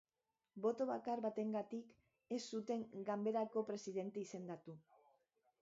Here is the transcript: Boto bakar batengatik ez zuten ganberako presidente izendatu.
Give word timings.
Boto 0.63 0.87
bakar 0.91 1.21
batengatik 1.25 1.93
ez 2.37 2.41
zuten 2.55 2.83
ganberako 3.11 3.67
presidente 3.71 4.25
izendatu. 4.29 4.81